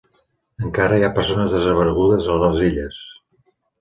Encara 0.67 0.95
hi 1.01 1.05
ha 1.07 1.11
persones 1.19 1.53
desaparegudes 1.57 2.31
a 2.37 2.39
les 2.45 2.61
Illes 2.71 2.99